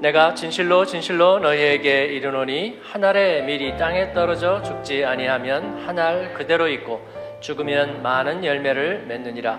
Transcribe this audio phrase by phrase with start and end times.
[0.00, 6.68] 내가 진실로 진실로 너희에게 이르노니 한 알의 밀이 땅에 떨어져 죽지 아니하면 한 알 그대로
[6.68, 7.00] 있고
[7.40, 9.58] 죽으면 많은 열매를 맺느니라.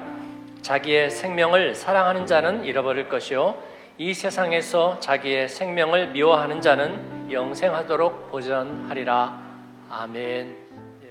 [0.62, 3.58] 자기의 생명을 사랑하는 자는 잃어버릴 것이요
[3.98, 9.42] 이 세상에서 자기의 생명을 미워하는 자는 영생하도록 보전하리라.
[9.90, 10.56] 아멘.
[11.04, 11.08] 예.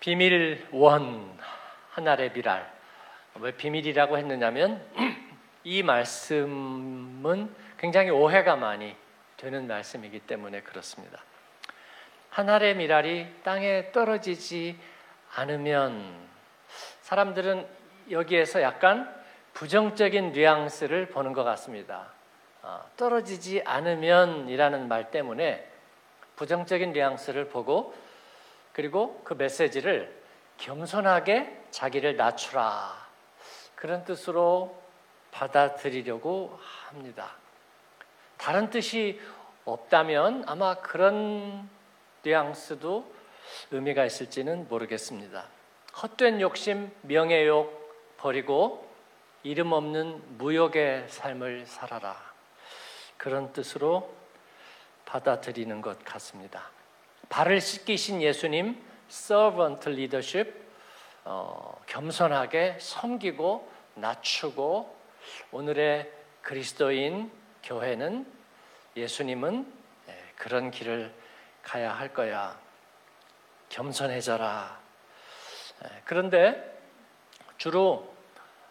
[0.00, 1.30] 비밀 원
[1.90, 2.68] 하나의 비랄
[3.38, 4.82] 왜 비밀이라고 했느냐면
[5.62, 8.94] 이 말씀은 굉장히 오해가 많이
[9.38, 11.18] 되는 말씀이기 때문에 그렇습니다.
[12.28, 14.78] 하늘의 미랄이 땅에 떨어지지
[15.34, 16.14] 않으면
[17.00, 17.66] 사람들은
[18.10, 19.10] 여기에서 약간
[19.54, 22.12] 부정적인 뉘앙스를 보는 것 같습니다.
[22.60, 25.66] 어, 떨어지지 않으면이라는 말 때문에
[26.36, 27.94] 부정적인 뉘앙스를 보고
[28.74, 30.22] 그리고 그 메시지를
[30.58, 33.08] 겸손하게 자기를 낮추라
[33.74, 34.78] 그런 뜻으로
[35.30, 37.40] 받아들이려고 합니다.
[38.40, 39.20] 다른 뜻이
[39.66, 41.68] 없다면 아마 그런
[42.22, 43.12] 뉘앙스도
[43.70, 45.44] 의미가 있을지는 모르겠습니다.
[46.02, 48.88] 헛된 욕심, 명예욕 버리고
[49.42, 52.16] 이름 없는 무욕의 삶을 살아라.
[53.18, 54.10] 그런 뜻으로
[55.04, 56.70] 받아들이는 것 같습니다.
[57.28, 60.54] 발을 씻기신 예수님, servant leadership,
[61.26, 64.96] 어, 겸손하게 섬기고 낮추고
[65.52, 68.26] 오늘의 그리스도인 교회는
[68.96, 69.72] 예수님은
[70.08, 71.12] 예, 그런 길을
[71.62, 72.58] 가야 할 거야.
[73.68, 74.80] 겸손해져라.
[75.84, 76.78] 예, 그런데
[77.58, 78.14] 주로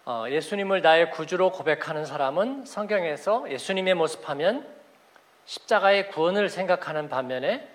[0.05, 4.67] 어, 예수님을 나의 구주로 고백하는 사람은 성경에서 예수님의 모습하면
[5.45, 7.67] 십자가의 구원을 생각하는 반면에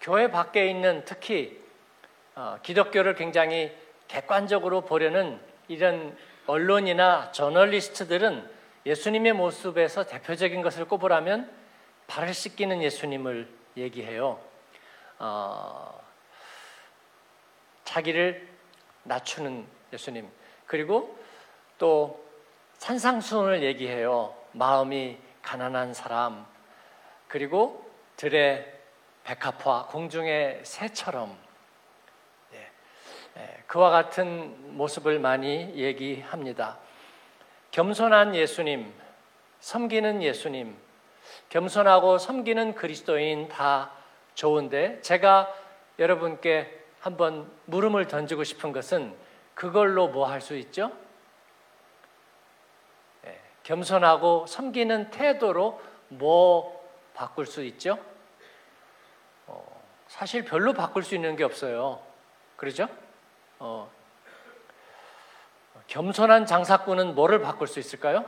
[0.00, 1.60] 교회 밖에 있는 특히
[2.34, 3.76] 어, 기독교를 굉장히
[4.08, 11.50] 객관적으로 보려는 이런 언론이나 저널리스트들은 예수님의 모습에서 대표적인 것을 꼽으라면
[12.06, 14.40] 발을 씻기는 예수님을 얘기해요.
[15.18, 16.00] 어,
[17.84, 18.48] 자기를
[19.04, 20.28] 낮추는 예수님.
[20.66, 21.18] 그리고
[21.78, 22.24] 또
[22.78, 24.34] 산상수훈을 얘기해요.
[24.52, 26.46] 마음이 가난한 사람.
[27.28, 28.72] 그리고 들의
[29.24, 31.38] 백합화, 공중의 새처럼
[33.36, 36.78] 예, 그와 같은 모습을 많이 얘기합니다.
[37.72, 38.92] 겸손한 예수님,
[39.60, 40.76] 섬기는 예수님,
[41.48, 43.90] 겸손하고 섬기는 그리스도인 다
[44.34, 45.52] 좋은데 제가
[45.98, 49.16] 여러분께 한번 물음을 던지고 싶은 것은
[49.54, 50.92] 그걸로 뭐 할 수 있죠?
[53.26, 56.82] 예, 겸손하고 섬기는 태도로 뭐
[57.14, 57.98] 바꿀 수 있죠?
[59.46, 62.02] 어, 사실 별로 바꿀 수 있는 게 없어요.
[62.56, 62.86] 그러죠?
[63.58, 63.90] 어,
[65.92, 68.24] 겸손한 장사꾼은 뭐를 바꿀 수 있을까요?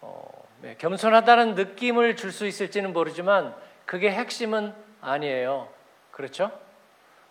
[0.00, 3.56] 어, 네, 겸손하다는 느낌을 줄 수 있을지는 모르지만
[3.86, 5.68] 그게 핵심은 아니에요.
[6.12, 6.52] 그렇죠?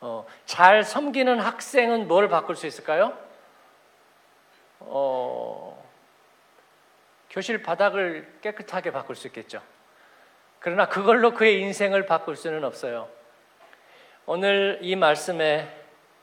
[0.01, 3.17] 어, 잘 섬기는 학생은 뭘 바꿀 수 있을까요?
[4.81, 5.81] 어,
[7.29, 9.61] 교실 바닥을 깨끗하게 바꿀 수 있겠죠.
[10.59, 13.07] 그러나 그걸로 그의 인생을 바꿀 수는 없어요.
[14.25, 15.73] 오늘 이 말씀의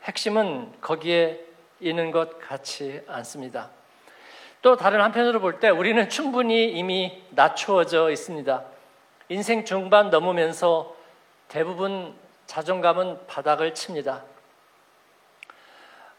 [0.03, 1.46] 핵심은 거기에
[1.81, 3.71] 있는 것 같지 않습니다.
[4.63, 8.65] 또 다른 한편으로 볼 때 우리는 충분히 이미 낮추어져 있습니다.
[9.29, 10.97] 인생 중반 넘으면서
[11.49, 12.15] 대부분
[12.47, 14.25] 자존감은 바닥을 칩니다.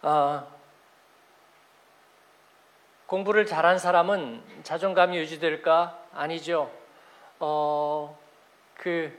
[0.02, 0.46] 아,
[3.08, 5.98] 공부를 잘한 사람은 자존감이 유지될까?
[6.14, 6.72] 아니죠.
[7.40, 8.18] 어,
[8.76, 9.18] 그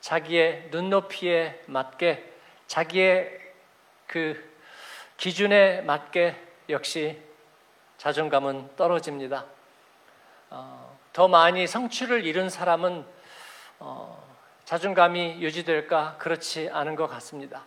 [0.00, 2.32] 자기의 눈높이에 맞게
[2.66, 3.40] 자기의
[4.06, 4.47] 그
[5.18, 6.36] 기준에 맞게
[6.68, 7.20] 역시
[7.96, 9.46] 자존감은 떨어집니다.
[10.50, 13.04] 어, 더 많이 성취를 이룬 사람은
[13.80, 17.64] 어, 자존감이 유지될까 그렇지 않은 것 같습니다.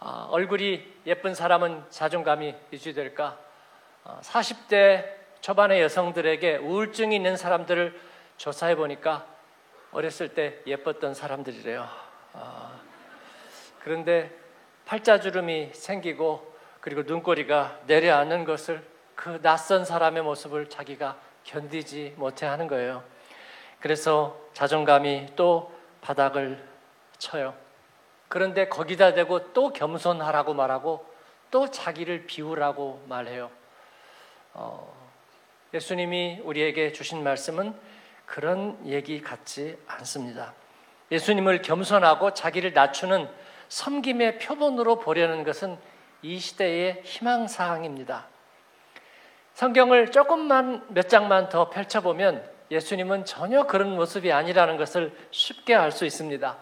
[0.00, 3.38] 어, 얼굴이 예쁜 사람은 자존감이 유지될까?
[4.22, 8.00] 40대 어, 초반의 여성들에게 우울증이 있는 사람들을
[8.36, 9.24] 조사해 보니까
[9.92, 11.88] 어렸을 때 예뻤던 사람들이래요.
[12.32, 12.80] 어,
[13.78, 14.36] 그런데
[14.86, 16.53] 팔자주름이 생기고
[16.84, 23.02] 그리고 눈꼬리가 내려앉는 것을 그 낯선 사람의 모습을 자기가 견디지 못해 하는 거예요.
[23.80, 25.72] 그래서 자존감이 또
[26.02, 26.62] 바닥을
[27.16, 27.54] 쳐요.
[28.28, 31.06] 그런데 거기다 대고 또 겸손하라고 말하고
[31.50, 33.50] 또 자기를 비우라고 말해요.
[34.52, 34.94] 어,
[35.72, 37.74] 예수님이 우리에게 주신 말씀은
[38.26, 40.52] 그런 얘기 같지 않습니다.
[41.10, 43.26] 예수님을 겸손하고 자기를 낮추는
[43.70, 45.78] 섬김의 표본으로 보려는 것은
[46.24, 48.26] 이 시대의 희망사항입니다.
[49.52, 56.06] 성경을 조금만 몇 장만 더 펼쳐보면 예수님은 전혀 그런 모습이 아니라는 것을 쉽게 알 수
[56.06, 56.56] 있습니다.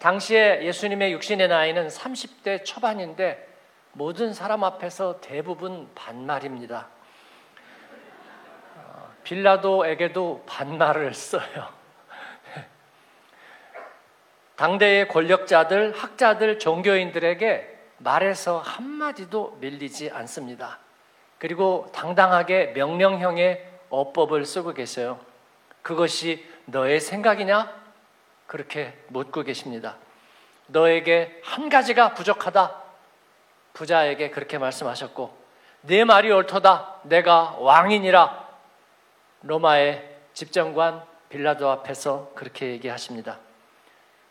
[0.00, 3.46] 당시에 예수님의 육신의 나이는 30대 초반인데
[3.92, 6.88] 모든 사람 앞에서 대부분 반말입니다.
[8.78, 11.68] 어, 빌라도에게도 반말을 써요.
[14.56, 17.71] 당대의 권력자들, 학자들, 종교인들에게
[18.02, 20.78] 말에서 한마디도 밀리지 않습니다.
[21.38, 25.20] 그리고 당당하게 명령형의 어법을 쓰고 계세요.
[25.82, 27.82] 그것이 너의 생각이냐?
[28.46, 29.96] 그렇게 묻고 계십니다.
[30.66, 32.80] 너에게 한 가지가 부족하다.
[33.72, 35.36] 부자에게 그렇게 말씀하셨고,
[35.82, 37.00] 내 말이 옳도다.
[37.04, 38.48] 내가 왕이니라.
[39.42, 43.38] 로마의 집정관 빌라도 앞에서 그렇게 얘기하십니다.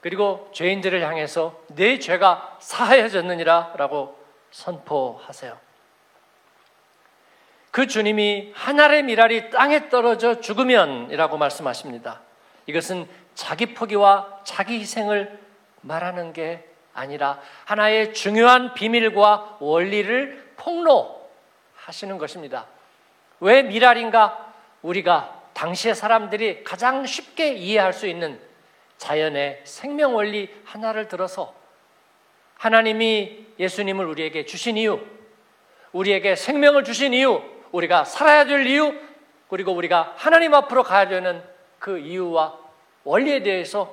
[0.02, 4.18] 그리고 죄인들을 향해서 내 죄가 사하여졌느니라 라고
[4.52, 5.58] 선포하세요.
[7.70, 12.22] 그 주님이 하늘의 미랄이 땅에 떨어져 죽으면이라고 말씀하십니다.
[12.66, 15.40] 이것은 자기 포기와 자기 희생을
[15.82, 22.66] 말하는 게 아니라 하나의 중요한 비밀과 원리를 폭로하시는 것입니다.
[23.40, 24.54] 왜 미랄인가?
[24.82, 28.40] 우리가 당시의 사람들이 가장 쉽게 이해할 수 있는
[29.02, 31.56] 자연의 생명 원리 하나를 들어서
[32.60, 35.04] 하나님이 예수님을 우리에게 주신 이유,
[35.92, 38.94] 우리에게 생명을 주신 이유, 우리가 살아야 될 이유,
[39.50, 41.44] 그리고 우리가 하나님 앞으로 가야 되는
[41.80, 42.60] 그 이유와
[43.04, 43.92] 원리에 대해서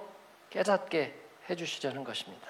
[0.50, 1.14] 깨닫게
[1.48, 2.46] 해주시자는 것입니다.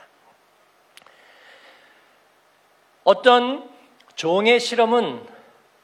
[3.04, 3.70] 어떤
[4.16, 5.24] 종의 실험은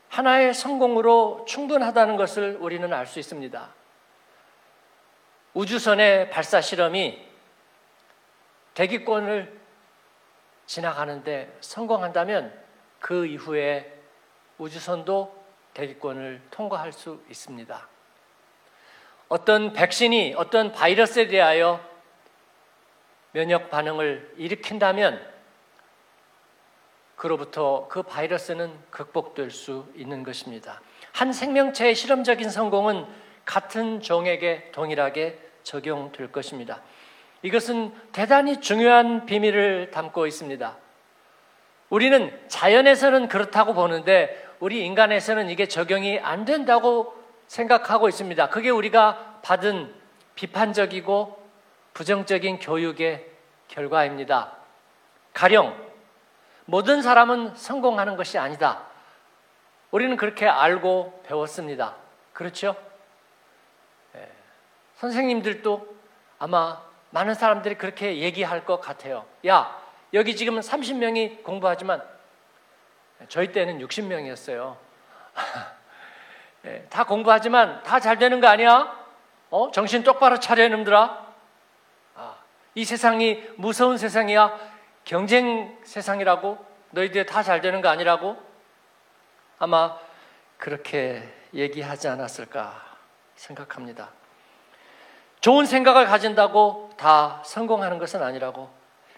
[0.08, 3.83] 하나의 성공으로 충분하다는 것을 우리는 알 수 있습니다.
[5.54, 7.24] 우주선의 발사 실험이
[8.74, 9.60] 대기권을
[10.66, 12.52] 지나가는데 성공한다면
[12.98, 13.92] 그 이후에
[14.58, 17.88] 우주선도 대기권을 통과할 수 있습니다.
[19.28, 21.80] 어떤 백신이 어떤 바이러스에 대하여
[23.30, 25.34] 면역 반응을 일으킨다면
[27.16, 30.80] 그로부터 그 바이러스는 극복될 수 있는 것입니다.
[31.12, 33.06] 한 생명체의 실험적인 성공은
[33.44, 36.80] 같은 종에게 동일하게 적용될 것입니다.
[37.42, 40.76] 이것은 대단히 중요한 비밀을 담고 있습니다.
[41.90, 47.14] 우리는 자연에서는 그렇다고 보는데 우리 인간에서는 이게 적용이 안 된다고
[47.46, 48.48] 생각하고 있습니다.
[48.48, 49.94] 그게 우리가 받은
[50.34, 51.42] 비판적이고
[51.92, 53.26] 부정적인 교육의
[53.68, 54.56] 결과입니다.
[55.32, 55.76] 가령
[56.64, 58.86] 모든 사람은 성공하는 것이 아니다.
[59.90, 61.96] 우리는 그렇게 알고 배웠습니다.
[62.32, 62.74] 그렇죠?
[64.94, 65.00] 네.
[65.00, 65.94] 선생님들도
[66.38, 69.24] 아마 많은 사람들이 그렇게 얘기할 것 같아요.
[69.46, 69.80] 야,
[70.12, 72.02] 여기 지금 30명이 공부하지만
[73.28, 74.76] 저희 때는 60명이었어요.
[76.62, 78.96] 네, 다 공부하지만 다 잘 되는 거 아니야?
[79.50, 79.70] 어?
[79.70, 81.24] 정신 똑바로 차려 놈들아.
[82.16, 82.36] 아,
[82.74, 84.58] 이 세상이 무서운 세상이야.
[85.04, 88.36] 경쟁 세상이라고 너희들 다 잘 되는 거 아니라고?
[89.58, 89.96] 아마
[90.58, 92.82] 그렇게 얘기하지 않았을까
[93.36, 94.10] 생각합니다.
[95.44, 98.70] 좋은 생각을 가진다고 다 성공하는 것은 아니라고,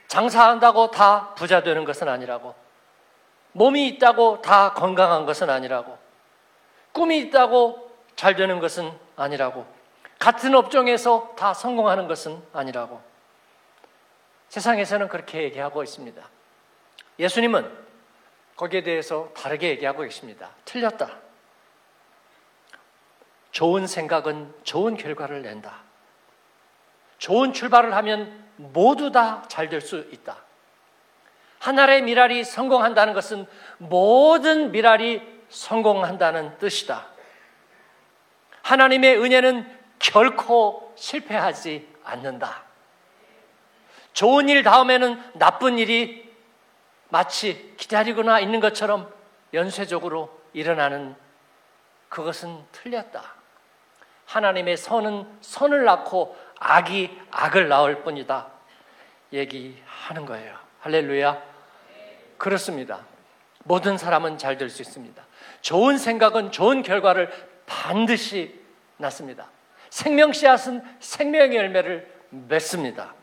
[0.08, 2.52] 장사한다고 다 부자 되는 것은 아니라고,
[3.52, 5.96] 몸이 있다고 다 건강한 것은 아니라고,
[6.90, 9.68] 꿈이 있다고 잘 되는 것은 아니라고,
[10.18, 13.00] 같은 업종에서 다 성공하는 것은 아니라고.
[14.48, 16.20] 세상에서는 그렇게 얘기하고 있습니다.
[17.20, 17.86] 예수님은
[18.56, 20.50] 거기에 대해서 다르게 얘기하고 계십니다.
[20.64, 21.18] 틀렸다.
[23.52, 25.86] 좋은 생각은 좋은 결과를 낸다.
[27.18, 30.36] 좋은 출발을 하면 모두 다 잘 될 수 있다.
[31.58, 33.46] 하나의 미랄이 성공한다는 것은
[33.78, 37.06] 모든 미랄이 성공한다는 뜻이다.
[38.62, 42.62] 하나님의 은혜는 결코 실패하지 않는다.
[44.12, 46.32] 좋은 일 다음에는 나쁜 일이
[47.08, 49.12] 마치 기다리거나 있는 것처럼
[49.54, 51.14] 연쇄적으로 일어나는
[52.08, 53.34] 그것은 틀렸다.
[54.26, 58.48] 하나님의 선은 선을 낳고 악이 악을 낳을 뿐이다.
[59.32, 60.56] 얘기하는 거예요.
[60.80, 61.42] 할렐루야.
[62.38, 63.04] 그렇습니다.
[63.64, 65.24] 모든 사람은 잘 될 수 있습니다.
[65.60, 67.30] 좋은 생각은 좋은 결과를
[67.66, 68.60] 반드시
[68.98, 69.50] 낳습니다.
[69.90, 73.14] 생명 씨앗은 생명의 열매를 맺습니다.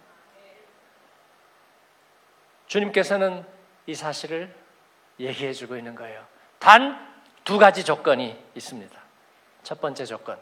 [2.68, 3.46] 주님께서는
[3.86, 4.54] 이 사실을
[5.20, 6.26] 얘기해 주고 있는 거예요.
[6.60, 7.14] 단
[7.44, 8.98] 두 가지 조건이 있습니다.
[9.64, 10.40] 첫 번째 조건.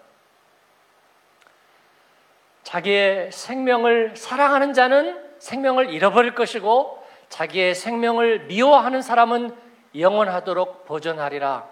[2.63, 9.55] 자기의 생명을 사랑하는 자는 생명을 잃어버릴 것이고 자기의 생명을 미워하는 사람은
[9.97, 11.67] 영원하도록 보존하리라.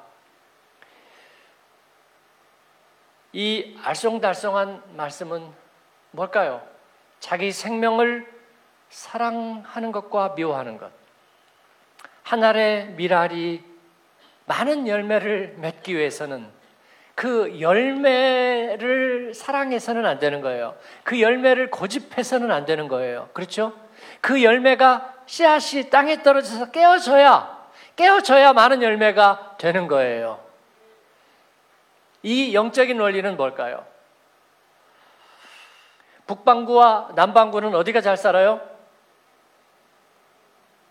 [3.31, 5.53] 이 알쏭달쏭한 말씀은
[6.11, 6.67] 뭘까요?
[7.19, 8.27] 자기 생명을
[8.89, 10.91] 사랑하는 것과 미워하는 것.
[12.23, 13.63] 한 알의 미랄이
[14.45, 16.58] 많은 열매를 맺기 위해서는
[17.19, 20.77] 그 열매를 사랑해서는 안 되는 거예요.
[21.03, 23.27] 그 열매를 고집해서는 안 되는 거예요.
[23.33, 23.73] 그렇죠?
[24.21, 30.41] 그 열매가 씨앗이 땅에 떨어져서 깨어져야, 깨어져야 많은 열매가 되는 거예요.
[32.23, 33.85] 이 영적인 원리는 뭘까요?
[36.25, 38.61] 북방구와 남방구는 어디가 잘 살아요?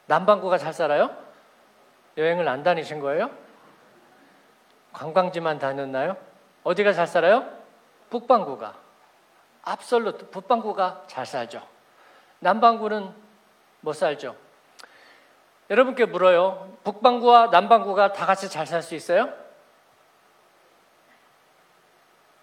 [0.05, 1.17] 남방구가 잘 살아요?
[2.19, 3.48] 여행을 안 다니신 거예요?
[4.99, 6.17] 관광지만 다녔나요?
[6.65, 7.49] 어디가 잘 살아요?
[8.11, 8.75] 북방구가.
[9.63, 11.63] 압솔루트 북방구가 잘 살죠.
[12.41, 13.15] 남방구는
[13.81, 14.35] 못 살죠.
[15.71, 16.77] 여러분께 물어요.
[16.83, 19.33] 북방구와 남방구가 다 같이 잘 살 수 있어요?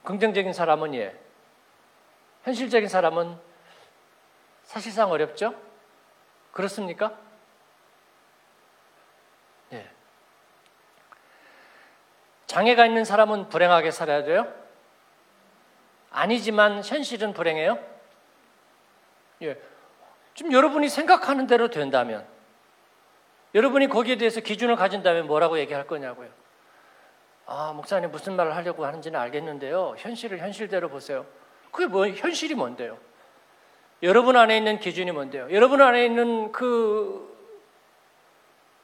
[0.06, 1.20] 긍정적인 사람은 예.
[2.44, 3.38] 현실적인 사람은
[4.64, 5.56] 사실상 어렵죠?
[6.54, 7.18] 그렇습니까?
[12.48, 14.52] 장애가 있는 사람은 불행하게 살아야 돼요?
[16.12, 17.80] 아니지만 현실은 불행해요?
[19.42, 19.60] 예.
[20.34, 22.25] 좀 여러분이 생각하는 대로 된다면,
[23.54, 26.30] 여러분이 거기에 대해서 기준을 가진다면 뭐라고 얘기할 거냐고요.
[27.46, 29.96] 아, 목사님 무슨 말을 하려고 하는지는 알겠는데요.
[29.98, 31.25] 현실을 현실대로 보세요.
[31.72, 32.98] 그게 뭐, 현실이 뭔데요?
[34.04, 35.48] 여러분 안에 있는 기준이 뭔데요?
[35.52, 37.34] 여러분 안에 있는 그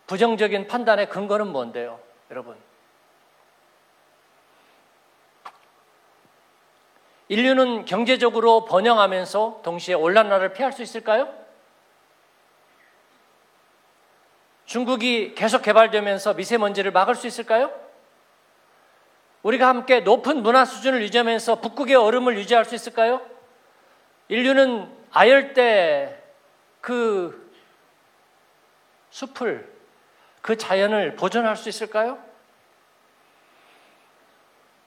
[0.08, 2.00] 부정적인 판단의 근거는 뭔데요?
[2.30, 2.56] 여러분.
[7.32, 11.34] 인류는 경제적으로 번영하면서 동시에 온난화를 피할 수 있을까요?
[14.66, 17.72] 중국이 계속 개발되면서 미세먼지를 막을 수 있을까요?
[19.44, 23.22] 우리가 함께 높은 문화 수준을 유지하면서 북극의 얼음을 유지할 수 있을까요?
[24.28, 26.22] 인류는 아열대
[26.82, 27.50] 그
[29.10, 29.74] 숲을,
[30.42, 32.31] 그 자연을 보존할 수 있을까요?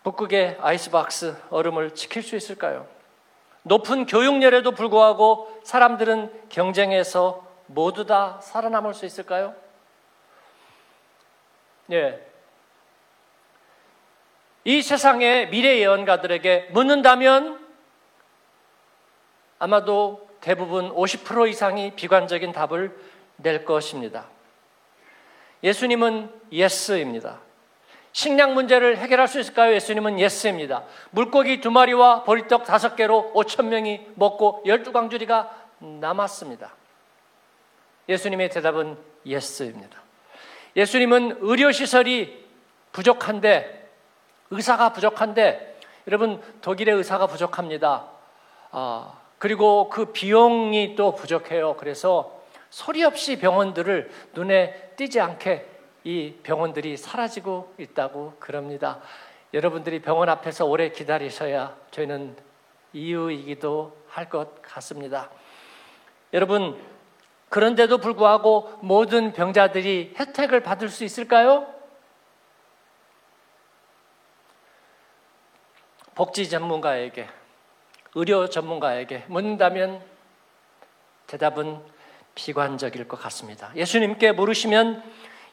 [0.05, 2.87] 북극의 아이스박스 얼음을 지킬 수 있을까요?
[3.63, 9.55] 높은 교육열에도 불구하고 사람들은 경쟁에서 모두 다 살아남을 수 있을까요?
[11.91, 12.25] 예,
[14.65, 17.65] 이 세상의 미래 예언가들에게 묻는다면
[19.59, 22.95] 아마도 대부분 50% 이상이 비관적인 답을
[23.37, 24.27] 낼 것입니다.
[25.63, 27.41] 예수님은 yes입니다.
[28.15, 29.75] 식량 문제를 해결할 수 있을까요?
[29.75, 30.85] 예수님은 yes입니다.
[31.11, 36.73] 물고기 두 마리와 보리떡 다섯 개로 5천 명이 먹고 열두 광주리가 남았습니다.
[38.09, 40.01] 예수님의 대답은 예스입니다.
[40.77, 42.45] 예수님은 의료시설이
[42.93, 43.91] 부족한데
[44.51, 48.07] 의사가 부족한데 여러분 독일의 의사가 부족합니다.
[48.71, 51.75] 아, 그리고 그 비용이 또 부족해요.
[51.79, 52.41] 그래서
[52.71, 55.74] 소리 없이 병원들을 눈에 띄지 않게
[56.05, 59.01] 이 병원들이 사라지고 있다고 그럽니다.
[59.55, 62.37] 여러분들이 병원 앞에서 오래 기다리셔야 저희는
[62.93, 65.31] 이유이기도 할 것 같습니다.
[66.33, 66.81] 여러분,
[67.49, 71.67] 그런데도 불구하고 모든 병자들이 혜택을 받을 수 있을까요?
[76.15, 77.29] 복지 전문가에게,
[78.15, 80.01] 의료 전문가에게 묻는다면
[81.27, 81.81] 대답은
[82.35, 83.73] 비관적일 것 같습니다.
[83.75, 85.03] 예수님께 물으시면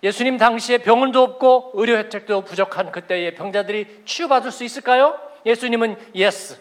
[0.04, 5.20] 예수님 당시에 병원도 없고 의료 혜택도 부족한 그때의 병자들이 치유받을 수 있을까요?
[5.46, 6.60] 예수님은 yes.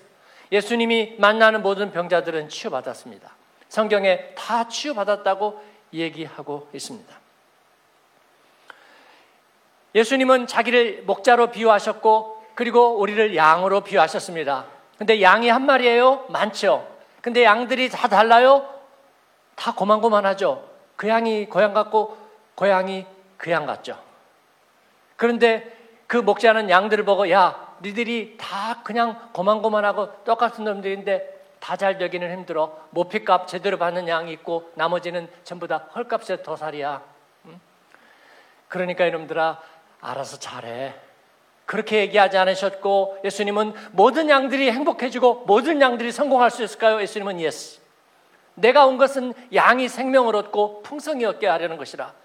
[0.52, 3.30] 예수님이 만나는 모든 병자들은 치유받았습니다.
[3.68, 7.20] 성경에 다 치유받았다고 얘기하고 있습니다.
[9.94, 14.66] 예수님은 자기를 목자로 비유하셨고 그리고 우리를 양으로 비유하셨습니다.
[14.98, 16.26] 근데 양이 한 마리예요?
[16.28, 16.86] 많죠.
[17.22, 18.68] 근데 양들이 다 달라요?
[19.54, 20.68] 다 고만고만하죠.
[20.96, 22.18] 그 양이 고양 같고
[22.54, 23.06] 고양이
[23.40, 23.98] 그양 같죠.
[25.16, 32.30] 그런데 그 목자는 양들을 보고 야, 니들이 다 그냥 고만고만하고 똑같은 놈들인데 다 잘 되기는
[32.32, 32.76] 힘들어.
[32.90, 37.02] 모피값 제대로 받는 양이 있고 나머지는 전부 다 헐값에 도살이야.
[38.68, 39.60] 그러니까 이놈들아
[40.00, 40.94] 알아서 잘해.
[41.66, 47.00] 그렇게 얘기하지 않으셨고 예수님은 모든 양들이 행복해지고 모든 양들이 성공할 수 있을까요?
[47.00, 47.80] 예수님은 yes.
[48.54, 52.19] 내가 온 것은 양이 생명을 얻고 풍성히 얻게 하려는 것이라.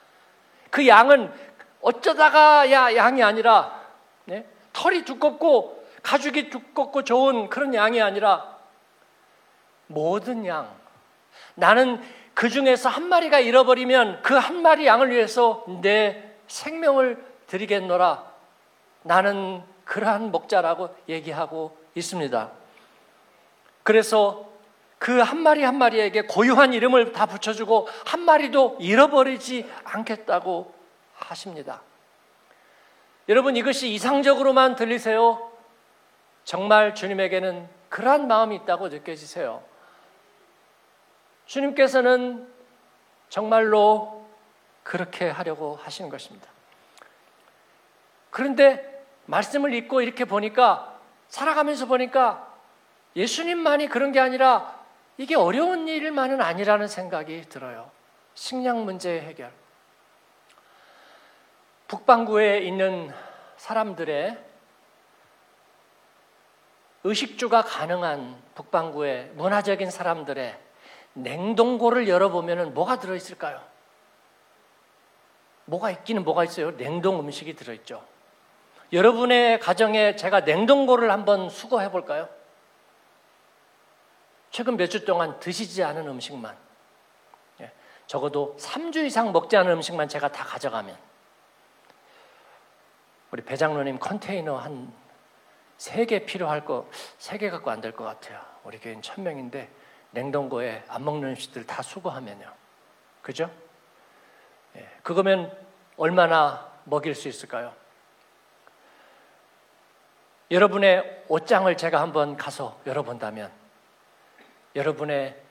[0.76, 1.32] 그 양은
[1.80, 3.82] 어쩌다가 야 양이 아니라
[4.26, 4.46] 네?
[4.74, 8.58] 털이 두껍고 가죽이 두껍고 좋은 그런 양이 아니라
[9.88, 10.70] 모든 양.
[11.54, 12.04] 나는
[12.34, 18.26] 그 중에서 한 마리가 잃어버리면 그 한 마리 양을 위해서 내 생명을 드리겠노라.
[19.04, 22.52] 나는 그러한 목자라고 얘기하고 있습니다.
[23.84, 24.50] 그래서
[25.00, 30.74] 그 한 마리 한 마리에게 고유한 이름을 다 붙여주고 한 마리도 잃어버리지 않겠다고
[31.16, 31.82] 하십니다.
[33.28, 35.52] 여러분 이것이 이상적으로만 들리세요?
[36.44, 39.64] 정말 주님에게는 그러한 마음이 있다고 느껴지세요?
[41.46, 42.48] 주님께서는
[43.30, 44.28] 정말로
[44.84, 46.48] 그렇게 하려고 하시는 것입니다.
[48.30, 51.00] 그런데 말씀을 읽고 이렇게 보니까
[51.30, 52.54] 살아가면서 보니까
[53.16, 54.85] 예수님만이 그런 게 아니라
[55.18, 57.90] 이게 어려운 일만은 아니라는 생각이 들어요.
[58.34, 59.52] 식량 문제 해결.
[61.88, 63.14] 북반구에 있는
[63.58, 64.38] 사람들의
[67.06, 70.58] 의식주가 가능한 북반구의 문화적인 사람들의
[71.14, 73.62] 냉동고를 열어보면 뭐가 들어있을까요?
[75.66, 76.76] 뭐가 있기는 뭐가 있어요?
[76.76, 78.04] 냉동 음식이 들어있죠.
[78.92, 82.28] 여러분의 가정에 제가 냉동고를 한번 수거해 볼까요?
[84.56, 86.56] 최근 몇 주 동안 드시지 않은 음식만,
[87.60, 87.74] 예,
[88.08, 90.98] 적어도 3주 이상 먹지 않은 음식만 제가 다 가져가면,
[93.32, 94.94] 우리 배장로님 컨테이너 한
[95.78, 98.40] 3개 필요할 거, 3개 갖고 안 될 것 같아요.
[98.64, 99.68] 우리 교인 1000명인데,
[100.12, 102.50] 냉동고에 안 먹는 음식들 다 수거하면요.
[103.22, 103.52] 그죠?
[104.78, 105.52] 예, 그거면
[105.98, 107.74] 얼마나 먹일 수 있을까요?
[110.50, 113.65] 여러분의 옷장을 제가 한번 가서 열어본다면
[114.76, 115.42] 여러분의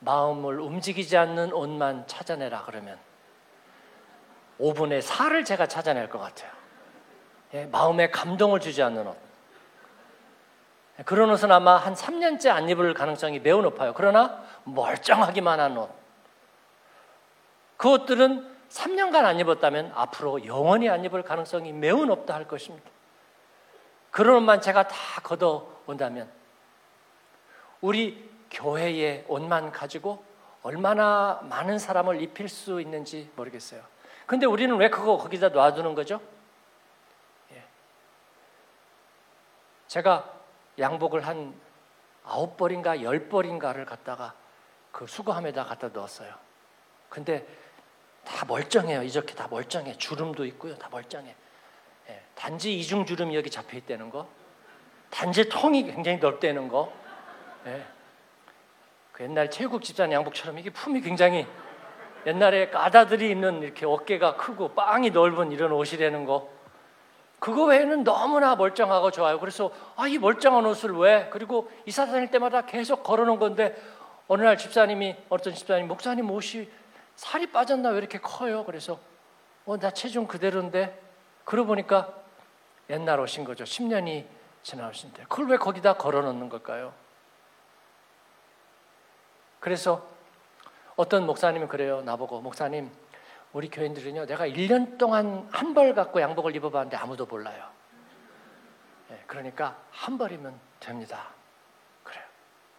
[0.00, 2.98] 마음을 움직이지 않는 옷만 찾아내라 그러면
[4.60, 6.50] 5분의 4를 제가 찾아낼 것 같아요.
[7.54, 9.16] 예, 마음에 감동을 주지 않는 옷.
[11.04, 13.94] 그런 옷은 아마 한 3년째 안 입을 가능성이 매우 높아요.
[13.94, 15.90] 그러나 멀쩡하기만 한 옷.
[17.76, 22.88] 그 옷들은 3년간 안 입었다면 앞으로 영원히 안 입을 가능성이 매우 높다 할 것입니다.
[24.10, 26.30] 그런 옷만 제가 다 걷어 온다면
[27.80, 30.24] 우리 교회의 옷만 가지고
[30.62, 33.82] 얼마나 많은 사람을 입힐 수 있는지 모르겠어요.
[34.26, 36.20] 근데 우리는 왜 그거 거기다 놔두는 거죠?
[37.52, 37.62] 예.
[39.86, 40.32] 제가
[40.78, 41.54] 양복을 한
[42.24, 44.32] 아홉 벌인가 열 벌인가를 갖다가
[44.90, 46.32] 그 수거함에다 갖다 넣었어요.
[47.10, 47.46] 근데
[48.24, 49.02] 다 멀쩡해요.
[49.02, 49.98] 이렇게 다 멀쩡해.
[49.98, 50.78] 주름도 있고요.
[50.78, 51.34] 다 멀쩡해.
[52.08, 54.26] 예, 단지 이중 주름이 여기 잡혀 있다는 거,
[55.10, 56.90] 단지 통이 굉장히 넓다는 거.
[57.66, 57.93] 예.
[59.14, 61.46] 그 옛날 체육 집산 양복처럼 이게 품이 굉장히
[62.26, 66.50] 옛날에 까다들이 입는 이렇게 어깨가 크고 빵이 넓은 이런 옷이라는 거.
[67.38, 69.38] 그거 외에는 너무나 멀쩡하고 좋아요.
[69.38, 71.28] 그래서 아, 이 멀쩡한 옷을 왜?
[71.30, 73.80] 그리고 이사 다닐 때마다 계속 걸어놓은 건데
[74.26, 76.68] 어느 날 집사님이 어떤 집사님 목사님 옷이
[77.14, 78.64] 살이 빠졌나 왜 이렇게 커요?
[78.64, 78.98] 그래서
[79.64, 81.00] 어, 나 체중 그대로인데
[81.44, 82.12] 그러고 보니까
[82.90, 83.62] 옛날 오신 거죠.
[83.62, 84.24] 10년이
[84.64, 87.03] 지나오신데 그걸 왜 거기다 걸어놓는 걸까요?
[89.64, 90.06] 그래서
[90.94, 92.02] 어떤 목사님은 그래요.
[92.02, 92.92] 나보고 목사님
[93.54, 97.66] 우리 교인들은요 내가 1년 동안 한 벌 갖고 양복을 입어봤는데 아무도 몰라요.
[99.08, 101.30] 네, 그러니까 한 벌이면 됩니다.
[102.02, 102.22] 그래요.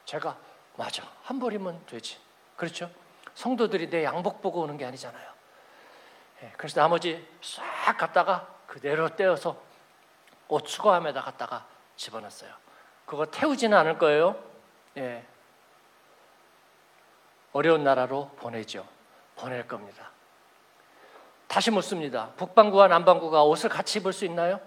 [0.06, 0.38] 제가
[0.76, 2.20] 맞아 한 벌이면 되지.
[2.56, 2.92] 그렇죠?
[3.34, 5.28] 성도들이 내 양복 보고 오는 게 아니잖아요.
[6.42, 9.60] 네, 그래서 나머지 싹 갖다가 그대로 떼어서
[10.50, 12.54] 옷 수거함에다 갖다가 집어넣었어요.
[13.08, 14.36] 그거 태우지는 않을 거예요.
[14.98, 15.26] 예.
[17.56, 18.86] 어려운 나라로 보내죠.
[19.38, 20.12] 보낼 겁니다.
[21.48, 22.32] 다시 묻습니다.
[22.36, 24.60] 북반구와 남반구가 옷을 같이 입을 수 있나요?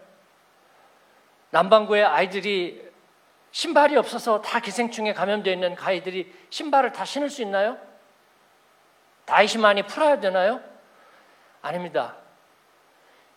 [1.50, 2.90] 남반구의 아이들이
[3.50, 7.76] 신발이 없어서 다 기생충에 감염되어 있는 아이들이 신발을 다 신을 수 있나요?
[9.26, 10.62] 다이시만이 풀어야 되나요?
[11.60, 12.16] 아닙니다.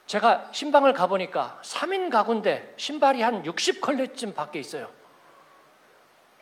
[0.06, 4.90] 제가 신방을 가보니까 3인 가구인데 신발이 한 60컬레쯤 밖에 있어요.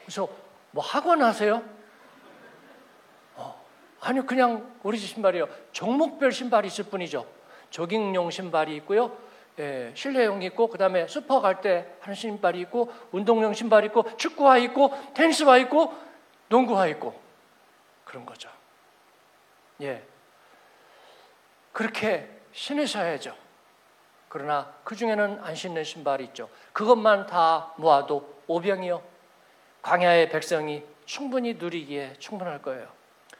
[0.03, 0.29] 그래서
[0.69, 1.78] 뭐 학원 하세요?
[3.99, 5.47] 어, 아니요, 그냥 우리 집 신발이요.
[5.71, 7.25] 종목별 신발이 있을 뿐이죠.
[7.69, 9.15] 조깅용 신발이 있고요.
[9.59, 14.57] 예, 실내용 있고, 그 다음에 슈퍼 갈 때 하는 신발이 있고, 운동용 신발이 있고, 축구화
[14.59, 15.93] 있고, 테니스화 있고,
[16.47, 17.19] 농구화 있고,
[18.05, 18.49] 그런 거죠.
[19.81, 20.03] 예.
[21.73, 23.35] 그렇게 신으셔야죠.
[24.29, 26.49] 그러나 그 중에는 안 신는 신발이 있죠.
[26.73, 29.01] 그것만 다 모아도 오병이요.
[29.81, 32.98] 광야의 백성이 충분히 누리기에 충분할 거예요.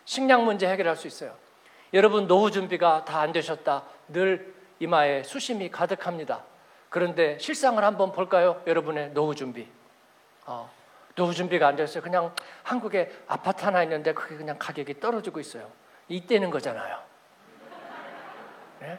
[0.10, 1.36] 식량 문제 해결할 수 있어요.
[1.94, 3.84] 여러분 노후 준비가 다 안 되셨다.
[4.08, 6.44] 늘 이마에 수심이 가득합니다.
[6.90, 8.60] 그런데 실상을 한번 볼까요?
[8.66, 9.68] 여러분의 노후 준비.
[10.48, 10.68] 어,
[11.14, 12.02] 노후 준비가 안 됐어요.
[12.02, 15.70] 그냥 한국에 아파트 하나 있는데 그게 그냥 가격이 떨어지고 있어요.
[16.08, 17.04] 이때는 거잖아요.
[18.80, 18.98] 네?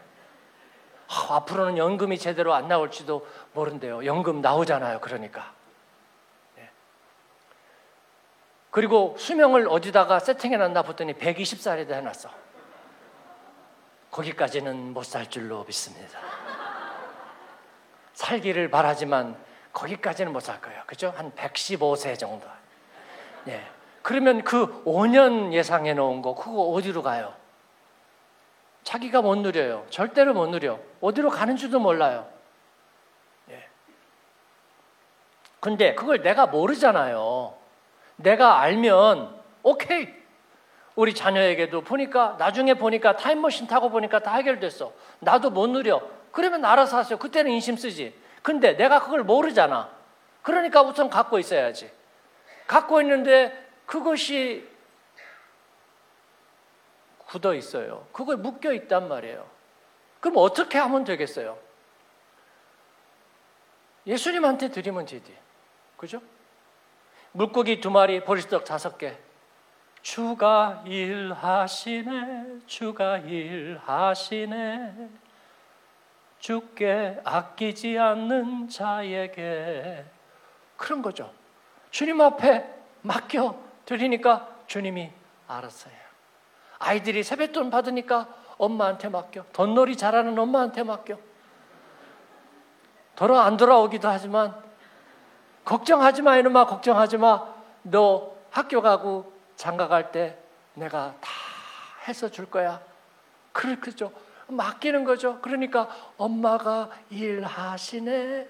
[1.09, 4.07] 더 앞으로는 연금이 제대로 안 나올지도 모른대요.
[4.07, 5.01] 연금 나오잖아요.
[5.01, 5.53] 그러니까.
[6.55, 6.70] 네.
[8.70, 12.30] 그리고 수명을 어디다가 세팅해 놨나 봤더니 120살에다 해놨어.
[14.11, 16.18] 거기까지는 못 살 줄로 믿습니다.
[18.14, 19.37] 살기를 바라지만
[19.72, 20.83] 거기까지는 못 살 거예요.
[20.87, 21.12] 그죠?
[21.16, 22.46] 한 115세 정도.
[23.44, 23.64] 네.
[24.02, 27.35] 그러면 그 5년 예상해 놓은 거, 그거 어디로 가요?
[28.83, 29.87] 자기가 못 누려요.
[29.90, 30.78] 절대로 못 누려.
[31.00, 32.28] 어디로 가는 줄도 몰라요.
[33.50, 33.68] 예.
[35.61, 37.54] 근데 그걸 내가 모르잖아요.
[38.22, 40.09] 내가 알면, 오케이.
[40.96, 44.92] 우리 자녀에게도 보니까, 나중에 보니까 타임머신 타고 보니까 다 해결됐어.
[45.20, 46.02] 나도 못 누려.
[46.33, 47.18] 그러면 알아서 하세요.
[47.18, 48.14] 그때는 인심 쓰지.
[48.42, 49.90] 근데 내가 그걸 모르잖아.
[50.42, 51.90] 그러니까 우선 갖고 있어야지.
[52.66, 54.68] 갖고 있는데 그것이
[57.26, 58.06] 굳어 있어요.
[58.12, 59.46] 그걸 묶여 있단 말이에요.
[60.20, 61.59] 그럼 어떻게 하면 되겠어요?
[64.06, 65.37] 예수님한테 드리면 되지.
[65.96, 66.20] 그죠?
[67.32, 69.16] 물고기 두 마리, 보리떡 다섯 개.
[70.02, 75.08] 주가 일하시네, 주가 일하시네.
[76.38, 80.04] 주께 아끼지 않는 자에게.
[80.76, 81.30] 그런 거죠.
[81.90, 82.66] 주님 앞에
[83.02, 85.10] 맡겨 드리니까 주님이
[85.46, 85.92] 알았어요.
[86.78, 89.44] 아이들이 세뱃돈 받으니까 엄마한테 맡겨.
[89.52, 91.18] 돈놀이 잘하는 엄마한테 맡겨.
[93.16, 94.54] 돌아 안 돌아오기도 하지만
[95.70, 97.46] 걱정하지 마 이놈아 걱정하지 마.
[97.83, 100.37] 너 학교 가고 장가 갈 때
[100.74, 101.30] 내가 다
[102.09, 102.83] 해서 줄 거야.
[103.52, 104.12] 그렇죠.
[104.48, 105.40] 맡기는 거죠.
[105.40, 108.48] 그러니까 엄마가 일하시네.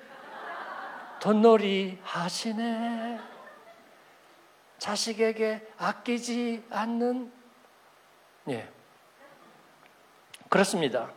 [1.20, 3.20] 돈놀이 하시네.
[4.78, 7.30] 자식에게 아끼지 않는
[8.48, 8.66] 예.
[10.48, 11.10] 그렇습니다.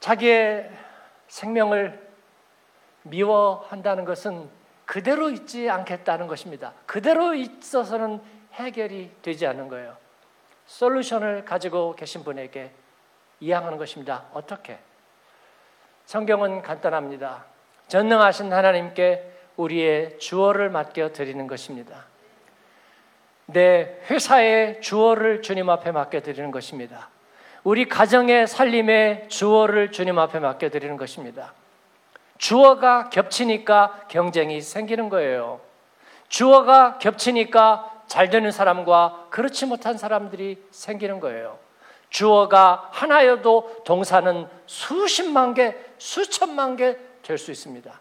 [0.00, 0.70] 자기의
[1.28, 2.03] 생명을
[3.04, 4.48] 미워한다는 것은
[4.84, 6.72] 그대로 있지 않겠다는 것입니다.
[6.86, 8.20] 그대로 있어서는
[8.54, 9.96] 해결이 되지 않는 거예요.
[10.66, 12.70] 솔루션을 가지고 계신 분에게
[13.40, 14.24] 이양하는 것입니다.
[14.32, 14.78] 어떻게?
[16.06, 17.44] 성경은 간단합니다.
[17.88, 22.06] 전능하신 하나님께 우리의 주어를 맡겨 드리는 것입니다.
[23.46, 27.10] 내 회사의 주어를 주님 앞에 맡겨 드리는 것입니다.
[27.62, 31.52] 우리 가정의 살림의 주어를 주님 앞에 맡겨 드리는 것입니다.
[32.44, 35.62] 주어가 겹치니까 경쟁이 생기는 거예요.
[36.28, 41.58] 주어가 겹치니까 잘 되는 사람과 그렇지 못한 사람들이 생기는 거예요.
[42.10, 47.98] 주어가 하나여도 동사는 수십만 개, 수천만 개 될 수 있습니다.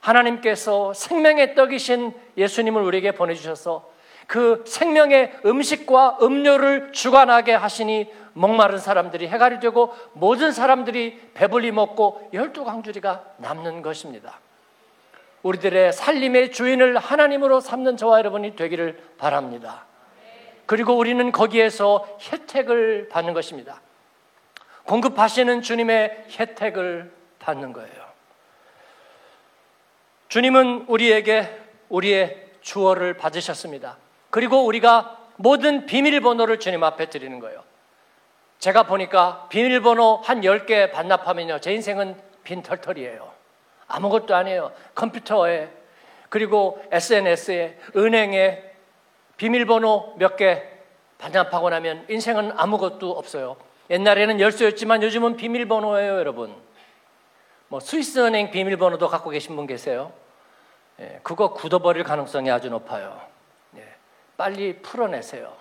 [0.00, 3.90] 하나님께서 생명의 떡이신 예수님을 우리에게 보내주셔서
[4.26, 12.64] 그 생명의 음식과 음료를 주관하게 하시니 목마른 사람들이 해갈이 되고 모든 사람들이 배불리 먹고 열두
[12.64, 14.38] 강주리가 남는 것입니다.
[15.42, 19.86] 우리들의 살림의 주인을 하나님으로 삼는 저와 여러분이 되기를 바랍니다.
[20.66, 23.80] 그리고 우리는 거기에서 혜택을 받는 것입니다.
[24.84, 28.06] 공급하시는 주님의 혜택을 받는 거예요.
[30.28, 31.48] 주님은 우리에게
[31.88, 33.96] 우리의 주어를 받으셨습니다.
[34.36, 37.64] 그리고 우리가 모든 비밀번호를 주님 앞에 드리는 거예요.
[38.58, 41.60] 제가 보니까 비밀번호 한 10개 반납하면요.
[41.60, 43.32] 제 인생은 빈털털이에요.
[43.88, 44.72] 아무것도 아니에요.
[44.94, 45.70] 컴퓨터에,
[46.28, 48.62] 그리고 SNS에, 은행에
[49.38, 50.62] 비밀번호 몇 개
[51.16, 53.56] 반납하고 나면 인생은 아무것도 없어요.
[53.88, 56.54] 옛날에는 열쇠였지만 요즘은 비밀번호예요, 여러분.
[57.68, 60.12] 뭐 스위스 은행 비밀번호도 갖고 계신 분 계세요?
[61.00, 63.34] 예, 그거 굳어버릴 가능성이 아주 높아요.
[64.36, 65.56] 예, 빨리 풀어내세요.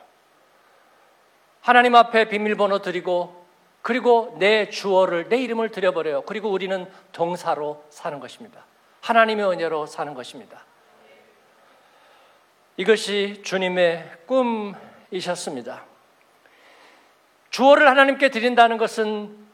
[1.61, 3.45] 하나님 앞에 비밀번호 드리고
[3.81, 6.23] 그리고 내 주어를 내 이름을 드려버려요.
[6.23, 8.65] 그리고 우리는 동사로 사는 것입니다.
[9.01, 10.63] 하나님의 은혜로 사는 것입니다.
[12.77, 15.83] 이것이 주님의 꿈이셨습니다.
[17.49, 19.45] 주어를 하나님께 드린다는 것은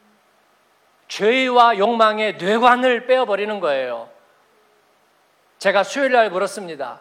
[1.08, 4.10] 죄와 욕망의 뇌관을 빼어버리는 거예요.
[5.58, 7.00] 제가 수요일 날 물었습니다.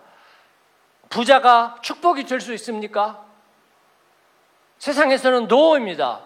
[1.12, 3.24] 부자가 축복이 될 수 있습니까?
[4.80, 6.22] 세상에서는 노입니다.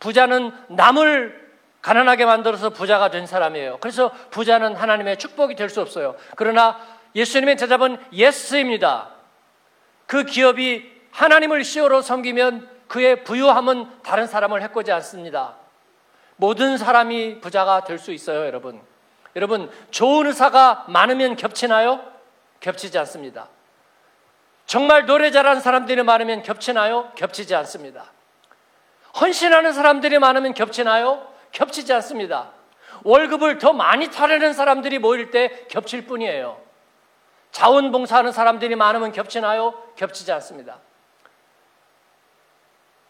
[0.00, 1.46] 부자는 남을
[1.80, 3.78] 가난하게 만들어서 부자가 된 사람이에요.
[3.78, 6.16] 그래서 부자는 하나님의 축복이 될 수 없어요.
[6.34, 6.78] 그러나
[7.14, 9.10] 예수님의 대답은 예스입니다.
[10.06, 15.54] 그 기업이 하나님을 시오로 섬기면 그의 부유함은 다른 사람을 해코지 않습니다.
[16.36, 18.82] 모든 사람이 부자가 될 수 있어요, 여러분.
[19.36, 22.00] 여러분, 좋은 의사가 많으면 겹치나요?
[22.60, 23.48] 겹치지 않습니다.
[24.66, 27.12] 정말 노래 잘하는 사람들이 많으면 겹치나요?
[27.14, 28.10] 겹치지 않습니다.
[29.20, 31.26] 헌신하는 사람들이 많으면 겹치나요?
[31.52, 32.50] 겹치지 않습니다.
[33.04, 36.60] 월급을 더 많이 타려는 사람들이 모일 때 겹칠 뿐이에요.
[37.52, 39.72] 자원봉사하는 사람들이 많으면 겹치나요?
[39.94, 40.78] 겹치지 않습니다.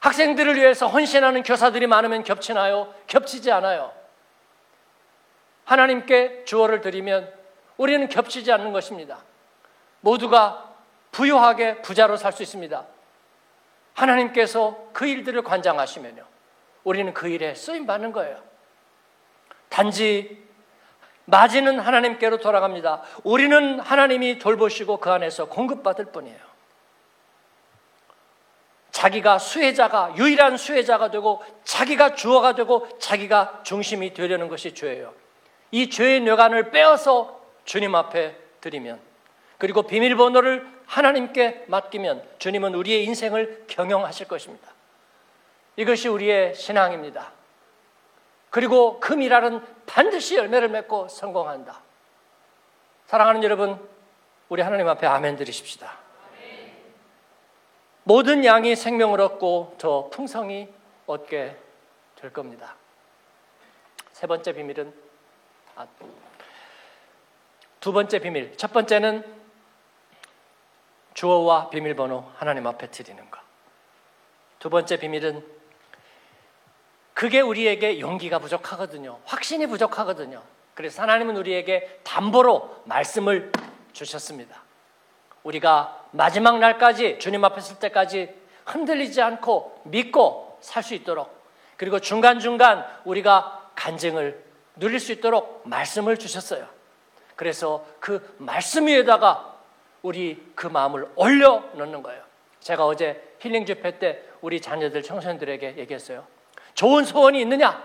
[0.01, 2.95] 학생들을 위해서 헌신하는 교사들이 많으면 겹치나요?
[3.07, 3.93] 겹치지 않아요.
[5.65, 7.33] 하나님께 주어를 드리면
[7.77, 9.19] 우리는 겹치지 않는 것입니다.
[10.01, 10.66] 모두가
[11.17, 12.85] 부유하게 부자로 살 수 있습니다.
[13.95, 16.23] 하나님께서 그 일들을 관장하시면요.
[16.85, 18.39] 우리는 그 일에 쓰임 받는 거예요.
[19.71, 20.45] 단지
[21.25, 23.03] 맞이는 하나님께로 돌아갑니다.
[23.25, 26.39] 우리는 하나님이 돌보시고 그 안에서 공급받을 뿐이에요.
[28.91, 35.15] 자기가 수혜자가 유일한 수혜자가 되고 자기가 주어가 되고 자기가 중심이 되려는 것이 죄예요.
[35.71, 39.01] 이 죄의 뇌관을 빼어서 주님 앞에 드리면
[39.59, 44.69] 그리고 비밀번호를 하나님께 맡기면 주님은 우리의 인생을 경영하실 것입니다.
[45.77, 47.33] 이것이 우리의 신앙입니다.
[48.51, 51.81] 그리고 그 미랄은 반드시 열매를 맺고 성공한다.
[53.07, 53.79] 사랑하는 여러분,
[54.49, 55.99] 우리 하나님 앞에 아멘 드리십시다.
[58.05, 60.73] 모든 양이 생명을 얻고 더 풍성히
[61.07, 61.57] 얻게
[62.15, 62.77] 될 겁니다.
[64.13, 64.95] 세 번째 비밀은
[65.75, 65.87] 아,
[67.81, 68.57] 두 번째 비밀.
[68.57, 69.25] 첫 번째는
[71.17, 73.41] 주어와 비밀번호 하나님 앞에 드리는 것.
[74.59, 75.43] 두 번째 비밀은
[77.15, 79.19] 그게 우리에게 용기가 부족하거든요.
[79.25, 80.43] 확신이 부족하거든요.
[80.75, 83.51] 그래서 하나님은 우리에게 담보로 말씀을
[83.95, 84.63] 주셨습니다.
[85.43, 88.35] 우리가 마지막 날까지 주님 앞에 설 때까지
[88.67, 91.35] 흔들리지 않고 믿고 살 수 있도록
[91.79, 94.45] 그리고 중간중간 우리가 간증을
[94.77, 96.69] 누릴 수 있도록 말씀을 주셨어요.
[97.37, 99.56] 그래서 그 말씀 위에다가
[100.07, 102.23] 우리 그 마음을 올려 놓는 거예요.
[102.61, 106.25] 제가 어제 힐링 집회 때 우리 자녀들 청소년들에게 얘기했어요.
[106.75, 107.83] 좋은 소원이 있느냐?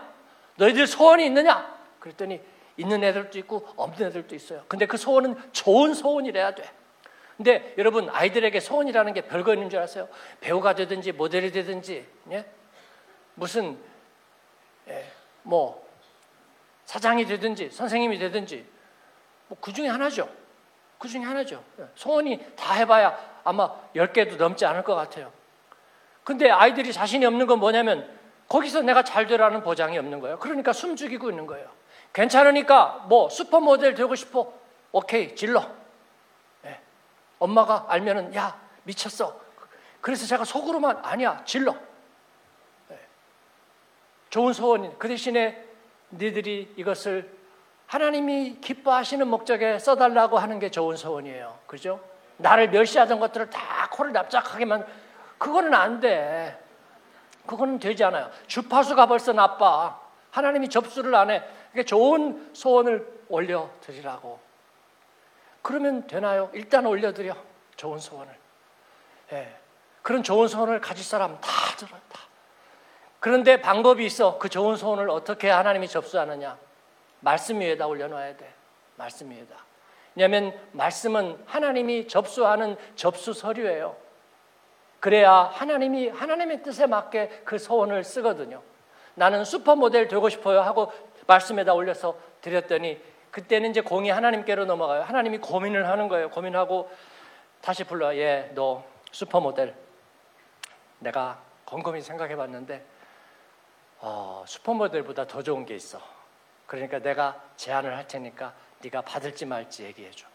[0.58, 1.82] 너희들 소원이 있느냐?
[2.00, 2.40] 그랬더니
[2.78, 4.64] 있는 애들도 있고 없는 애들도 있어요.
[4.68, 6.70] 근데 그 소원은 좋은 소원이래야 돼.
[7.38, 10.08] 근데 여러분 아이들에게 소원이라는 게 별거 있는 줄 아세요?
[10.42, 12.46] 배우가 되든지 모델이 되든지 예?
[13.34, 13.80] 무슨
[14.88, 15.84] 예, 뭐
[16.86, 18.64] 사장이 되든지 선생님이 되든지
[19.48, 20.41] 뭐 그 중에 하나죠.
[21.02, 21.64] 그 중에 하나죠.
[21.80, 25.32] 예, 소원이 다 해봐야 아마 10개도 넘지 않을 것 같아요.
[26.24, 28.08] 근데 아이들이 자신이 없는 건 뭐냐면
[28.48, 30.38] 거기서 내가 잘 되라는 보장이 없는 거예요.
[30.38, 31.68] 그러니까 숨죽이고 있는 거예요.
[32.14, 34.54] 괜찮으니까 뭐 슈퍼모델 되고 싶어.
[34.92, 35.68] 오케이, 질러.
[37.40, 39.42] 엄마가 알면은 야 미쳤어.
[40.00, 41.76] 그래서 제가 속으로만 아니야 질러.
[42.88, 43.00] 네.
[44.30, 45.66] 좋은 소원이 그 대신에
[46.12, 47.41] 니들이 이것을
[47.92, 51.60] 하나님이 기뻐하시는 목적에 써달라고 하는 게 좋은 소원이에요.
[51.68, 52.00] 그죠?
[52.38, 54.88] 나를 멸시하던 것들을 다 코를 납작하게만
[55.38, 56.58] 그거는 안 돼.
[57.46, 58.32] 그거는 되지 않아요.
[58.48, 60.00] 주파수가 벌써 나빠.
[60.30, 61.44] 하나님이 접수를 안 해.
[61.74, 64.40] 그러니까 좋은 소원을 올려드리라고.
[65.62, 66.50] 그러면 되나요?
[66.54, 67.36] 일단 올려드려.
[67.76, 68.34] 좋은 소원을.
[69.34, 69.54] 예.
[70.02, 72.00] 그런 좋은 소원을 가질 사람 다 들어요.
[72.08, 72.22] 다.
[73.20, 74.40] 그런데 방법이 있어.
[74.40, 76.58] 그 좋은 소원을 어떻게 하나님이 접수하느냐?
[77.22, 78.54] 말씀 위에다 올려놔야 돼.
[78.96, 79.56] 말씀 위에다.
[80.16, 83.96] 왜냐하면 말씀은 하나님이 접수하는 접수 서류예요.
[85.00, 88.62] 그래야 하나님이 하나님의 뜻에 맞게 그 소원을 쓰거든요.
[89.16, 90.92] 나는 슈퍼모델 되고 싶어요 하고
[91.28, 95.04] 말씀에다 올려서 드렸더니 그때는 이제 공이 하나님께로 넘어가요.
[95.04, 96.30] 하나님이 고민을 하는 거예요.
[96.30, 96.92] 고민하고
[97.62, 98.16] 다시 불러.
[98.18, 99.74] 예, 너 슈퍼모델.
[101.00, 102.86] 내가 곰곰이 생각해 봤는데
[104.00, 106.02] 어, 슈퍼모델보다 더 좋은 게 있어.
[106.72, 110.26] 그러니까 내가 제안을 할 테니까 네가 받을지 말지 얘기해 줘.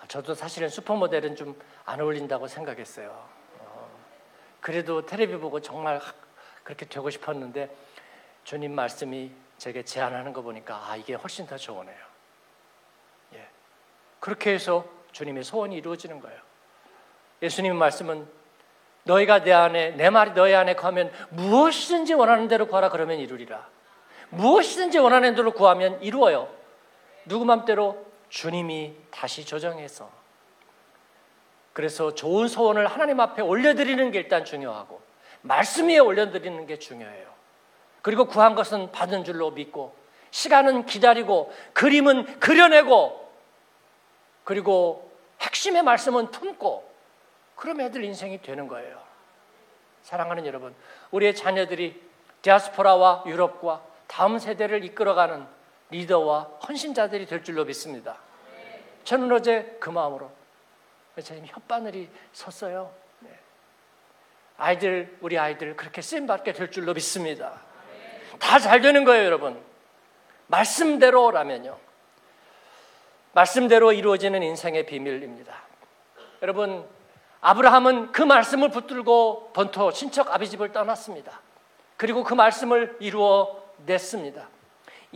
[0.00, 3.28] 아, 저도 사실은 슈퍼모델은 좀 안 어울린다고 생각했어요.
[3.58, 3.90] 어,
[4.60, 6.00] 그래도 텔레비 보고 정말
[6.62, 7.74] 그렇게 되고 싶었는데
[8.44, 11.96] 주님 말씀이 제게 제안하는 거 보니까 아 이게 훨씬 더 좋으네요.
[13.34, 13.48] 예.
[14.20, 16.40] 그렇게 해서 주님의 소원이 이루어지는 거예요.
[17.42, 18.28] 예수님의 말씀은
[19.04, 23.75] 너희가 내 안에 내 말이 너희 안에 거하면 무엇이든지 원하는 대로 구하라 그러면 이루리라.
[24.30, 26.48] 무엇이든지 원하는 대로 구하면 이루어요.
[27.26, 30.10] 누구 맘대로 주님이 다시 조정해서
[31.72, 35.00] 그래서 좋은 소원을 하나님 앞에 올려드리는 게 일단 중요하고
[35.42, 37.26] 말씀 위에 올려드리는 게 중요해요.
[38.02, 39.94] 그리고 구한 것은 받은 줄로 믿고
[40.30, 43.30] 시간은 기다리고 그림은 그려내고
[44.44, 45.10] 그리고
[45.40, 46.88] 핵심의 말씀은 품고
[47.56, 49.02] 그럼 애들 인생이 되는 거예요.
[50.02, 50.74] 사랑하는 여러분,
[51.10, 52.00] 우리의 자녀들이
[52.42, 55.46] 디아스포라와 유럽과 다음 세대를 이끌어가는
[55.90, 58.18] 리더와 헌신자들이 될 줄로 믿습니다.
[59.04, 60.30] 저는 어제 그 마음으로
[61.22, 62.92] 제 혓바늘이 섰어요.
[63.20, 63.30] 네.
[64.58, 67.60] 아이들 우리 아이들 그렇게 쓰임 받게 될 줄로 믿습니다.
[68.38, 69.62] 다 잘 되는 거예요, 여러분.
[70.48, 71.78] 말씀대로라면요.
[73.32, 75.54] 말씀대로 이루어지는 인생의 비밀입니다.
[76.42, 76.86] 여러분,
[77.40, 81.40] 아브라함은 그 말씀을 붙들고 번토 친척 아비 집을 떠났습니다.
[81.96, 84.48] 그리고 그 말씀을 이루어 냈습니다.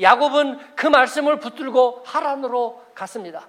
[0.00, 3.48] 야곱은 그 말씀을 붙들고 하란으로 갔습니다.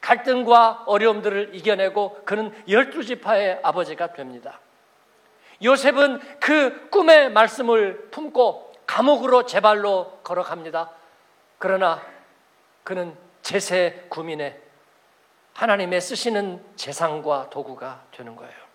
[0.00, 4.60] 갈등과 어려움들을 이겨내고 그는 열두 지파의 아버지가 됩니다.
[5.62, 10.90] 요셉은 그 꿈의 말씀을 품고 감옥으로 제발로 걸어갑니다.
[11.58, 12.00] 그러나
[12.84, 14.60] 그는 제세 구민의
[15.54, 18.67] 하나님의 쓰시는 재상과 도구가 되는 거예요.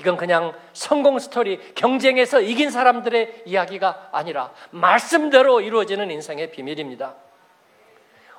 [0.00, 7.14] 이건 그냥 성공 스토리, 경쟁에서 이긴 사람들의 이야기가 아니라 말씀대로 이루어지는 인생의 비밀입니다.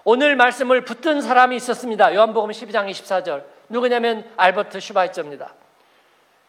[0.06, 2.16] 오늘 말씀을 붙든 사람이 있었습니다.
[2.16, 3.44] 요한복음 12장 24절.
[3.68, 5.54] 누구냐면 알버트 슈바이처입니다.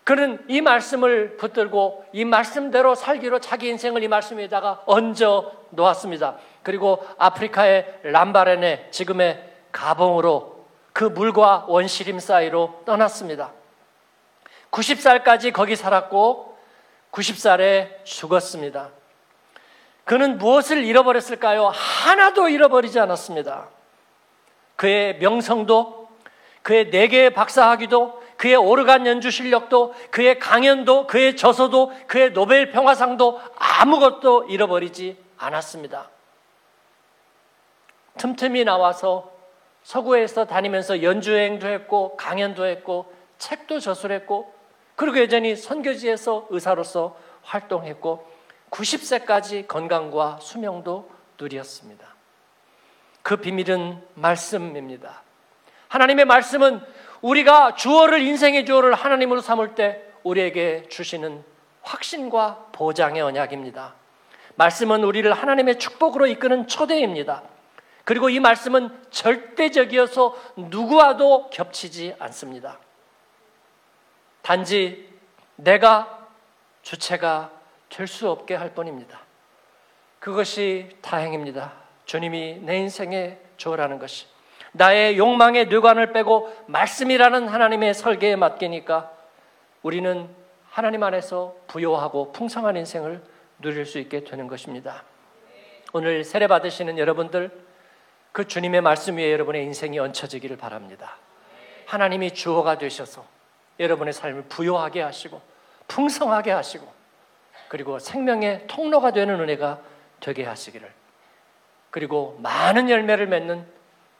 [0.05, 6.37] 그는 이 말씀을 붙들고 이 말씀대로 살기로 자기 인생을 이 말씀 에다가 얹어 놓았습니다.
[6.63, 13.53] 그리고 아프리카의 람바렌의 지금의 가봉으로 그 물과 원시림 사이로 떠났습니다.
[14.71, 16.57] 90살까지 거기 살았고
[17.13, 18.91] 90살에 죽었습니다.
[20.05, 21.69] 그는 무엇을 잃어버렸을까요?
[21.69, 23.69] 하나도 잃어버리지 않았습니다.
[24.77, 26.09] 그의 명성도,
[26.63, 33.41] 그의 네 개의 박사학위도, 그의 오르간 연주 실력도, 그의 강연도, 그의 저서도, 그의 노벨 평화상도
[33.57, 36.09] 아무것도 잃어버리지 않았습니다.
[38.17, 39.31] 틈틈이 나와서
[39.83, 44.60] 서구에서 다니면서 연주행도 했고, 강연도 했고, 책도 저술했고,
[45.01, 48.31] 그리고 여전히 선교지에서 의사로서 활동했고,
[48.71, 51.11] 90세까지 건강과 수명도
[51.41, 52.07] 누렸습니다.
[53.23, 55.23] 그 비밀은 말씀입니다.
[55.89, 56.83] 하나님의 말씀은
[57.23, 61.45] 우리가 주어를 인생의 주어를 하나님으로 삼을 때 우리에게 주시는
[61.81, 63.95] 확신과 보장의 언약입니다.
[64.57, 67.43] 말씀은 우리를 하나님의 축복으로 이끄는 초대입니다.
[68.05, 72.79] 그리고 이 말씀은 절대적이어서 누구와도 겹치지 않습니다.
[74.43, 75.09] 단지
[75.57, 76.29] 내가
[76.83, 77.51] 주체가
[77.91, 79.21] 될 수 없게 할 뿐입니다.
[80.21, 81.73] 그것이 다행입니다.
[82.05, 84.27] 주님이 내 인생의 주어라는 것이.
[84.73, 89.11] 나의 욕망의 뇌관을 빼고 말씀이라는 하나님의 설계에 맡기니까
[89.83, 90.29] 우리는
[90.71, 93.23] 하나님 안에서 부요하고 풍성한 인생을
[93.59, 95.03] 누릴 수 있게 되는 것입니다.
[95.93, 97.51] 오늘 세례 받으시는 여러분들
[98.33, 101.17] 그 주님의 말씀 위에 여러분의 인생이 얹혀지기를 바랍니다.
[101.87, 103.27] 하나님이 주어가 되셔서
[103.81, 105.41] 여러분의 삶을 부요하게 하시고
[105.89, 106.87] 풍성하게 하시고
[107.69, 109.81] 그리고 생명의 통로가 되는 은혜가
[110.21, 110.93] 되게 하시기를
[111.91, 113.67] 그리고 많은 열매를 맺는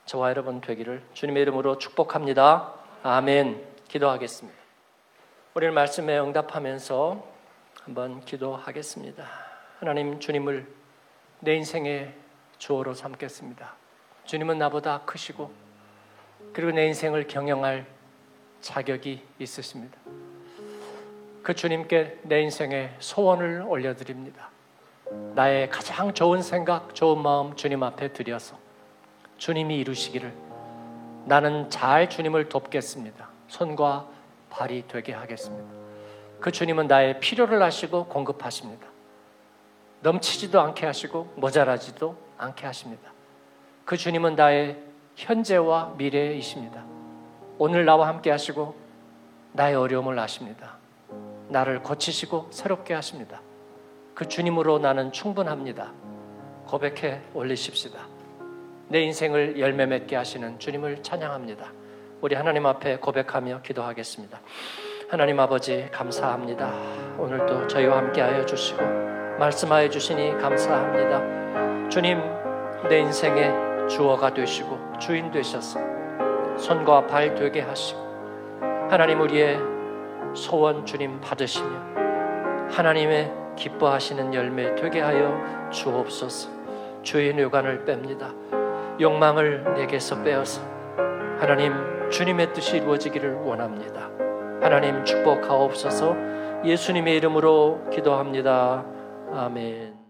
[0.05, 2.73] 저와 여러분 되기를 주님의 이름으로 축복합니다.
[3.03, 3.65] 아멘.
[3.87, 4.59] 기도하겠습니다.
[5.53, 7.23] 우리는 말씀에 응답하면서
[7.83, 9.25] 한번 기도하겠습니다.
[9.79, 10.67] 하나님 주님을
[11.39, 12.13] 내 인생의
[12.57, 13.75] 주어로 삼겠습니다.
[14.25, 15.51] 주님은 나보다 크시고
[16.53, 17.85] 그리고 내 인생을 경영할
[18.61, 19.97] 자격이 있으십니다.
[21.43, 24.49] 그 주님께 내 인생의 소원을 올려드립니다.
[25.35, 28.57] 나의 가장 좋은 생각, 좋은 마음 주님 앞에 드려서
[29.37, 30.31] 주님이 이루시기를
[31.25, 33.29] 나는 잘 주님을 돕겠습니다.
[33.47, 34.07] 손과
[34.49, 35.67] 발이 되게 하겠습니다.
[36.39, 38.87] 그 주님은 나의 필요를 하시고 공급하십니다.
[40.01, 43.11] 넘치지도 않게 하시고 모자라지도 않게 하십니다.
[43.85, 44.77] 그 주님은 나의
[45.15, 46.83] 현재와 미래이십니다.
[47.63, 48.73] 오늘 나와 함께 하시고
[49.51, 50.77] 나의 어려움을 아십니다.
[51.49, 53.39] 나를 고치시고 새롭게 하십니다.
[54.15, 55.91] 그 주님으로 나는 충분합니다.
[56.65, 57.99] 고백해 올리십시다.
[58.87, 61.71] 내 인생을 열매 맺게 하시는 주님을 찬양합니다.
[62.21, 64.41] 우리 하나님 앞에 고백하며 기도하겠습니다.
[65.07, 66.73] 하나님 아버지 감사합니다.
[67.19, 68.81] 오늘도 저희와 함께하여 주시고
[69.37, 71.89] 말씀하여 주시니 감사합니다.
[71.89, 72.21] 주님
[72.89, 75.90] 내 인생의 주어가 되시고 주인 되셔서
[76.61, 77.99] 손과 발 되게 하시고
[78.89, 79.57] 하나님 우리의
[80.35, 86.49] 소원 주님 받으시며 하나님의 기뻐하시는 열매 되게 하여 주옵소서.
[87.01, 89.01] 주의 뇌관을 뺍니다.
[89.01, 90.61] 욕망을 내게서 빼어서
[91.39, 91.73] 하나님
[92.09, 94.09] 주님의 뜻이 이루어지기를 원합니다.
[94.61, 96.15] 하나님 축복하옵소서.
[96.63, 98.85] 예수님의 이름으로 기도합니다.
[99.33, 100.00] 아멘